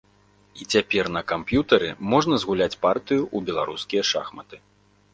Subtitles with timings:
[0.63, 4.55] І цяпер на камп'ютары можна згуляць партыю ў беларускія шахматы.